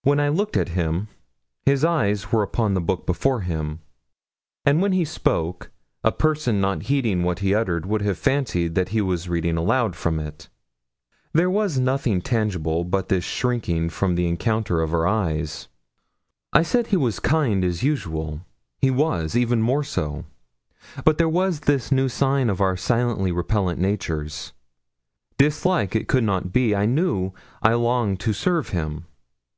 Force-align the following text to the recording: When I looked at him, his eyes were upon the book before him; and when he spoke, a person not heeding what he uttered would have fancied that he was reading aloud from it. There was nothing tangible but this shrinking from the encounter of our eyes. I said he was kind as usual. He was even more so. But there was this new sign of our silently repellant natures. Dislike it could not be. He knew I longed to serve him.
When 0.00 0.18
I 0.18 0.30
looked 0.30 0.56
at 0.56 0.70
him, 0.70 1.08
his 1.66 1.84
eyes 1.84 2.32
were 2.32 2.42
upon 2.42 2.72
the 2.72 2.80
book 2.80 3.04
before 3.04 3.42
him; 3.42 3.80
and 4.64 4.80
when 4.80 4.92
he 4.92 5.04
spoke, 5.04 5.70
a 6.02 6.10
person 6.10 6.58
not 6.58 6.84
heeding 6.84 7.22
what 7.22 7.40
he 7.40 7.54
uttered 7.54 7.84
would 7.84 8.00
have 8.00 8.16
fancied 8.16 8.74
that 8.76 8.88
he 8.88 9.02
was 9.02 9.28
reading 9.28 9.58
aloud 9.58 9.94
from 9.94 10.18
it. 10.20 10.48
There 11.34 11.50
was 11.50 11.78
nothing 11.78 12.22
tangible 12.22 12.82
but 12.82 13.10
this 13.10 13.24
shrinking 13.24 13.90
from 13.90 14.14
the 14.14 14.26
encounter 14.26 14.80
of 14.80 14.94
our 14.94 15.06
eyes. 15.06 15.68
I 16.50 16.62
said 16.62 16.86
he 16.86 16.96
was 16.96 17.20
kind 17.20 17.62
as 17.62 17.82
usual. 17.82 18.40
He 18.78 18.90
was 18.90 19.36
even 19.36 19.60
more 19.60 19.84
so. 19.84 20.24
But 21.04 21.18
there 21.18 21.28
was 21.28 21.60
this 21.60 21.92
new 21.92 22.08
sign 22.08 22.48
of 22.48 22.62
our 22.62 22.78
silently 22.78 23.32
repellant 23.32 23.78
natures. 23.78 24.54
Dislike 25.36 25.94
it 25.94 26.08
could 26.08 26.24
not 26.24 26.54
be. 26.54 26.70
He 26.74 26.86
knew 26.86 27.34
I 27.62 27.74
longed 27.74 28.18
to 28.20 28.32
serve 28.32 28.70
him. 28.70 29.04